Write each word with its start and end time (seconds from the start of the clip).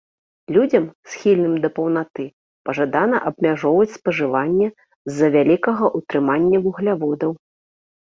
Людзям, 0.53 0.85
схільным 1.11 1.53
да 1.65 1.69
паўнаты, 1.75 2.25
пажадана 2.69 3.17
абмяжоўваць 3.33 3.93
спажыванне 4.01 4.67
з-за 4.77 5.27
вялікага 5.39 5.95
ўтрымання 6.03 6.57
вугляводаў. 6.69 7.31